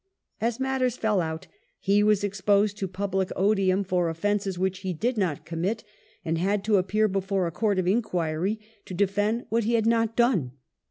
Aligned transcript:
As 0.39 0.59
matters 0.59 0.97
fell 0.97 1.21
out, 1.21 1.45
he 1.79 2.01
was 2.01 2.23
exposed 2.23 2.75
to 2.79 2.87
public 2.87 3.31
odium 3.35 3.83
for 3.83 4.11
oflfences 4.11 4.57
which 4.57 4.79
he 4.79 4.93
did 4.93 5.15
not 5.15 5.45
commit, 5.45 5.83
and 6.25 6.39
had 6.39 6.63
to 6.63 6.77
appear 6.77 7.07
before 7.07 7.45
a 7.45 7.51
Court 7.51 7.77
of 7.77 7.85
Inquiry 7.87 8.59
to 8.85 8.95
defend 8.95 9.45
what 9.49 9.65
he 9.65 9.75
had 9.75 9.85
not 9.85 10.15
done. 10.15 10.53